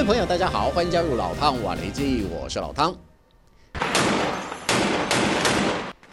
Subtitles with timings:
[0.00, 2.96] 位朋友，大家好，欢迎加入老汤瓦雷基，我是老汤。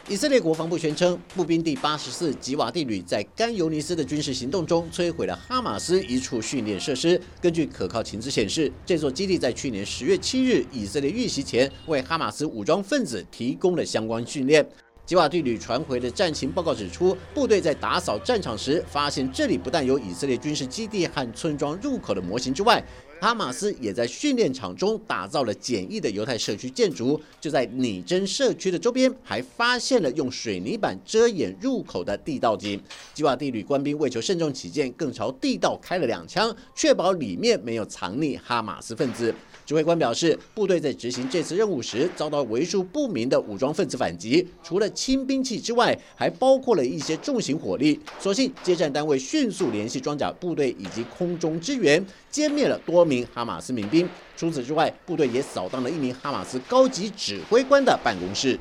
[0.10, 7.20] 以色列国防部宣称，步兵第八十四吉瓦地旅在甘尤尼斯的军事行动中摧毁了哈马斯一处训练设施。
[7.40, 14.68] 根据可靠情资显示，这座基地在去年十月七日以色列遇袭前，为哈马斯武装分子提供了相关训练。
[15.06, 22.84] 吉瓦地旅传回的战情报告指出，部队在打扫战场时，发现这里不但有以色列军事基地和村庄入口的模型之外，
[23.20, 27.20] 哈马斯也在训练场中打造了简易的犹太社区建筑。
[27.42, 32.80] 就在拟真社区的周边，还发现了用水泥板遮掩入口的地道井。
[33.14, 39.34] 基瓦地旅官兵为求慎重起见，更朝地道开了两枪，确保里面没有藏匿哈马斯分子。
[39.66, 48.00] 指挥官表示，部队在执行这次任务时遭到为数不明的武装分子反击，除了轻兵器之外，还包括了一些重型火力。
[48.18, 54.08] 所幸接战单位迅速联系装甲部队以及空中支援，歼灭了多名哈马斯民兵。
[54.36, 58.60] 除此之外，部队也扫荡了一名哈马斯高级指挥官的办公室。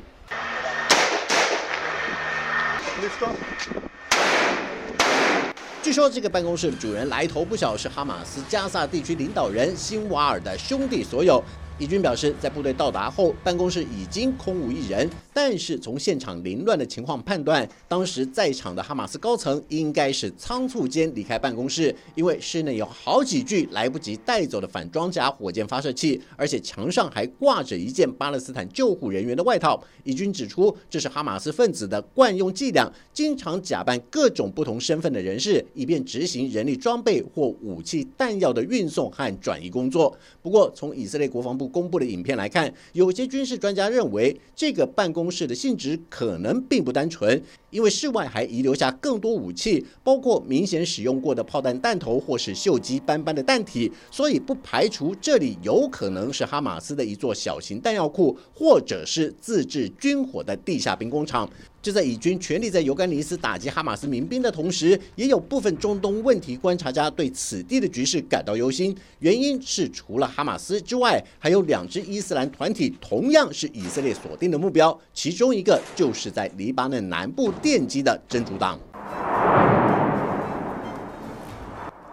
[5.83, 11.43] 据说这个办公室主人来头不小，是哈马斯加萨地区领导人辛瓦尔的兄弟所有。
[11.79, 15.07] 以军表示，在部队到达后，办公室已经空无一人。
[15.31, 29.79] 但是从现场凌乱的情况判断，当时在场的哈马斯高层应该是仓促间离开办公室，因为室内有好几具来不及带走的反装甲火箭发射器，而且墙上还挂着一件巴勒斯坦救护人员的外套。
[30.03, 40.17] 以军指出，这是哈马斯分子的惯用伎俩，经常假扮各种不同身份的人士，以便执行人力装备或武器弹药的运送和转移工作。
[40.41, 47.41] 不过，从以色列国防部公布的影片来看，有些军事专家认为，这个办公室的性质可能并不单纯，
[47.77, 61.47] 因为室外还遗留下更多武器，包括明显使用过的炮弹弹头或是锈迹斑斑的弹体，所以不排除这里有可能是哈马斯的一座小型弹药库，或者是自制军火的地下兵工厂。
[61.79, 68.93] 就在以军全力在尤甘尼斯打击哈马斯民兵的同时，也有部分中东问题观察家对此地的局势感到忧心。
[69.19, 78.79] 原因是除了哈马斯之外，还有两支伊斯兰团体同样是以色列锁定的目标，其中一个就是在黎巴嫩南部奠基的真主党。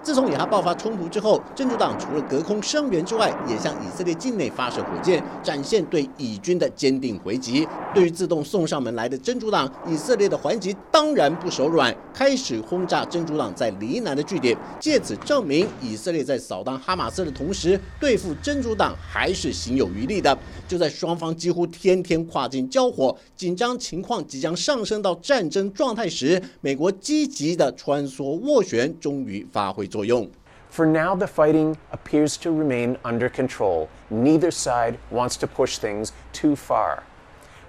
[0.05, 7.67] 自从以哈爆发冲突之后，真主党除了隔空声援之外，也向以色列境内发射火箭，展现对以军的坚定回击。
[7.95, 20.37] 对于自动送上门来的真主党，以色列的还击当然不手软，开始轰炸真主党在黎南的据点，借此证明以色列在扫荡哈马斯的同时，对付真主党还是行有余力的。
[20.69, 29.89] 就在双方几乎天天跨境交火，紧张情况即将上升到战争状态时，美国积极的穿梭斡旋，终于发挥。
[29.95, 30.29] 作用。
[30.71, 33.89] For now, the fighting appears to remain under control.
[34.11, 37.05] Neither side wants to push things too far.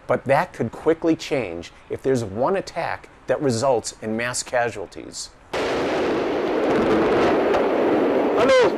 [0.07, 5.29] But that could quickly change if there's one attack that results in mass casualties.
[8.39, 8.74] Hello.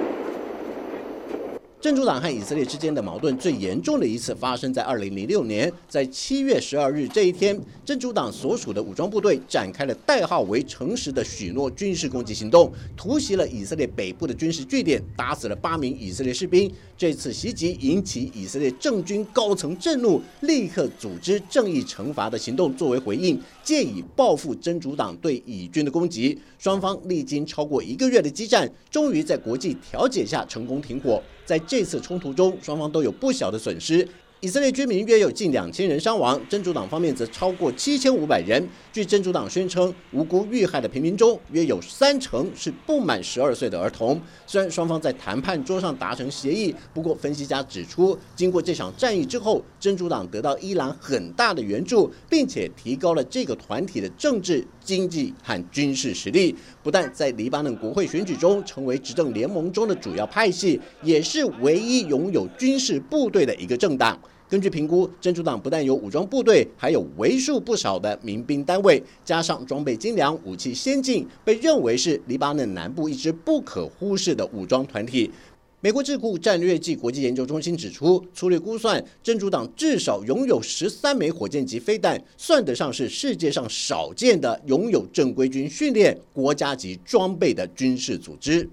[1.88, 16.70] 真主党和以色列之间的矛盾最严重的一次发生在二零零六年，在七月十二日这一天，真主党所属的武装部队展开了代号为“诚实的许诺”军事攻击行动，突袭了以色列北部的军事据点，打死了八名以色列士兵。
[16.98, 26.38] 这次袭击引起以色列政军高层震怒，立刻组织正义惩罚的行动作为回应，借以报复真主党对以军的攻击。
[26.60, 31.24] 双方历经超过一个月的激战，终于在国际调解下成功停火。
[31.46, 34.08] 在这这次冲突中，双方都有不小的损失。
[34.40, 38.68] 以色列居民约有近两千人伤亡，真主党方面则超过七千五百人。
[38.92, 44.20] 据真主党宣称，无辜遇害的平民中，约有三成是不满十二岁的儿童。
[44.48, 56.56] 虽然双方在谈判桌上达成协议，不过分析家指出，经过这场战役之后，真主党得到伊朗很大的援助，并且提高了这个团体的政治、经济和军事实力。
[56.82, 64.18] 不但在黎巴嫩国会选举中成为执政联盟中的主要派系，也是唯一拥有军事部队的一个政党。
[64.50, 75.30] 根据评估，真主党不但有武装部队，还有为数不少的民兵单位，加上装备精良、武器先进，被认为是黎巴嫩南部一支不可忽视的武装团体。
[75.88, 88.68] 美国智库战略暨国际研究中心指出，粗略估算，真主党至少拥有十三枚火箭级飞弹，算得上是世界上少见的拥有正规军训练、国家级装备的军事组织。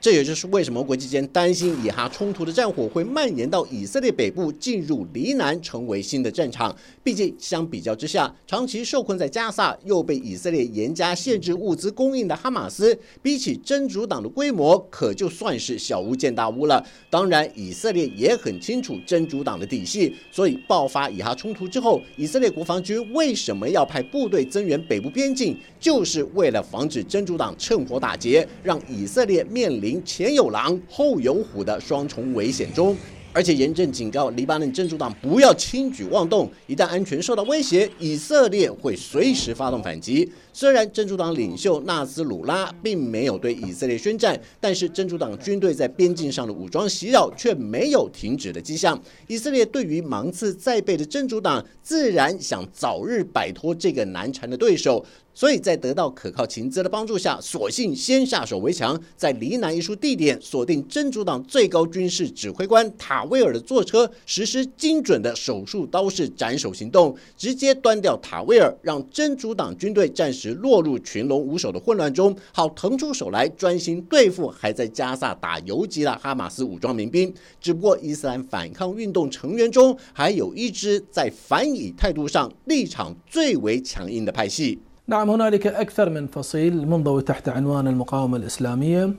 [0.00, 6.74] 这也就是为什么国际间担心以哈冲突的战火会蔓延到以色列北部，进入黎南，成为新的战场。
[7.02, 16.82] 毕竟相比较之下，长期受困在加萨，又被以色列严加限制物资供应的哈马斯，比起真主党的规模，可就算是小巫见大巫了。
[17.10, 29.89] 当然，以色列也很清楚真主党的底细，所以爆发以哈冲突之后，以色列国防军为什么要派部队增援北部边境，就是为了防止真主党趁火打劫，让以色列面临。
[30.04, 32.94] 前有狼后有虎的双重危险中，
[33.32, 40.30] 而且严正警告黎巴嫩真主党不要轻举妄动，一旦安全受到威胁，以色列会随时发动反击。
[40.52, 49.00] 虽然真主党领袖纳斯鲁拉并没有对以色列宣战，但是真主党军队在边境上的武装袭扰却没有停止的迹象。
[49.26, 55.04] 以色列对于芒刺在背的真主党，自然想早日摆脱这个难缠的对手。
[55.32, 77.33] 所以在得到可靠情资的帮助下，索性先下手为强，在黎南一处地点锁定真主党最高军事指挥官塔威尔的坐车，实施精准的手术刀式斩首行动，直接端掉塔威尔，让真主党军队暂时落入群龙无首的混乱中，好腾出手来专心对付还在加萨打游击的哈马斯武装民兵。
[77.59, 84.79] 只不过伊斯兰反抗运动成员中，还有一支在反以态度上立场最为强硬的派系。
[85.07, 89.13] نعم هنالك أكثر من فصيل منضوي تحت عنوان المقاومة الإسلامية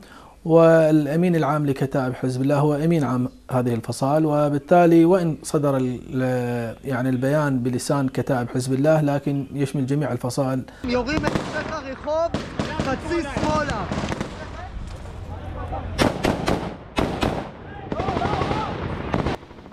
[0.44, 5.98] والأمين العام لكتائب حزب الله هو أمين عام هذه الفصائل وبالتالي وإن صدر
[6.84, 10.64] يعني البيان بلسان كتائب حزب الله لكن يشمل جميع الفصائل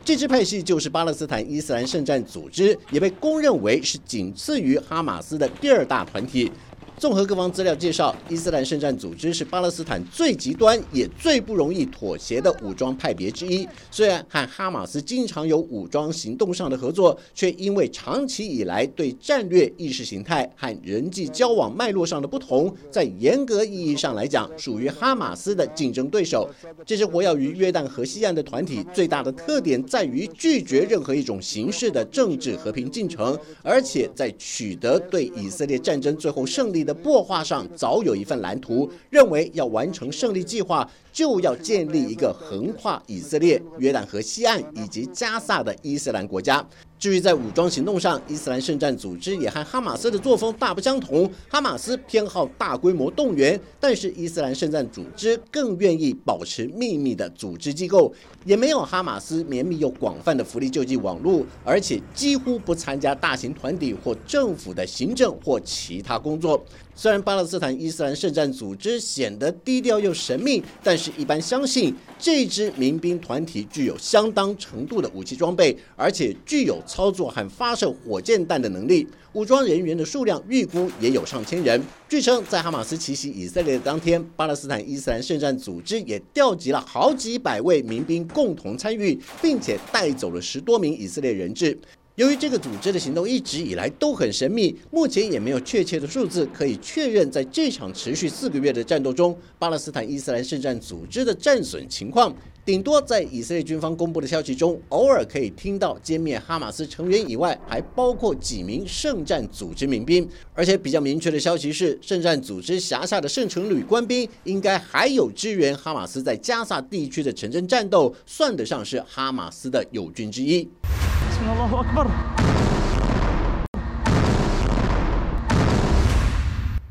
[0.05, 6.51] 这支派系就是巴勒斯坦伊斯兰圣战组织，也被公认为是仅次于哈马斯的第二大团体。
[6.98, 13.66] 综合各方资料介绍，伊斯兰圣战组织是巴勒斯坦最极端也最不容易妥协的武装派别之一。
[13.88, 26.50] 虽然和哈马斯经常有武装行动上的合作，却因为长期以来对战略意识形态和人际交往脉络上的不同，在严格意义上来讲，属于哈马斯的竞争对手。
[26.84, 36.87] 这支活跃于约旦河西岸的团体，最大的特点在于拒绝任何一种形式的政治和平进程，而且在取得对以色列战争最后胜利。
[36.88, 46.66] 的擘画上早有一份蓝图，认为要完成胜利计划，就要建立一个横跨以色列、约旦河西岸以及加萨的伊斯兰国家。
[46.98, 51.30] 至于在武装行动上，伊斯兰圣战组织也和哈马斯的作风大不相同。
[51.48, 58.12] 哈马斯偏好大规模动员，但是伊斯兰圣战组织更愿意保持秘密的组织机构，
[58.44, 66.60] 也没有哈马斯绵密又广泛的福利救济网络，而且几乎不参加大型团体或政府的行政或其他工作。
[66.96, 79.06] 虽然巴勒斯坦伊斯兰圣战组织显得低调又神秘，但是一般相信这支民兵团体具有相当程度的武器装备，而且具有操作和发射火箭弹的能力。
[79.34, 81.80] 武装人员的数量预估也有上千人。
[82.08, 91.78] 据称，在哈马斯奇袭以色列的当天，巴勒斯坦伊斯兰圣战组织也调集了好几百位民兵共同参与，并且带走了十多名以色列人质。
[92.16, 102.34] 由于这个组织的行动一直以来都很神秘，目前也没有确切的数字可以确认在这场持续四个月的战斗中，巴勒斯坦伊斯兰圣战组织的战损情况。
[102.68, 110.28] 顶多在以色列军方公布的消息中，偶尔可以听到歼灭哈马斯成员以外，还包括几名圣战组织民兵。
[110.52, 120.68] 而且比较明确的消息是，圣战组织辖下的圣城旅官兵应该还有支援哈马斯在加萨地区的城镇战斗，算得上是哈马斯的友军之一。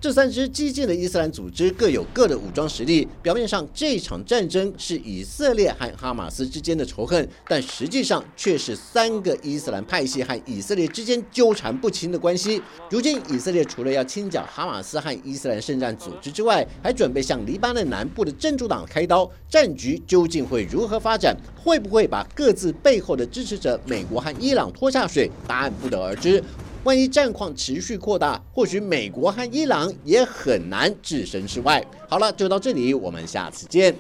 [0.08, 3.06] 这三支激进的伊斯兰组织各有各的武装实力。
[3.22, 12.62] 表面上，这场战争是以色列和哈马斯之间的仇恨，但实际上却是三个伊斯兰派系和以色列之间纠缠不清的关系。
[12.90, 19.30] 如今，以色列除了要清剿哈马斯和伊斯兰圣战组织之外，还准备向黎巴嫩南部的真主党开刀。
[19.50, 21.36] 战局究竟会如何发展？
[21.62, 25.30] 会不会把各自背后的支持者美国和伊朗拖下水？
[25.46, 26.42] 答案不得而知。
[26.88, 31.86] 万一战况持续扩大，或许美国和伊朗也很难置身事外。
[32.08, 33.94] 好了，就到这里，我们下次见。